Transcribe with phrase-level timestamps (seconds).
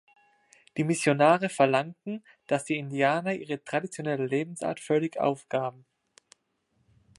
[0.77, 5.85] Die Missionare verlangten, dass die Indianer ihre traditionelle Lebensart völlig aufgaben.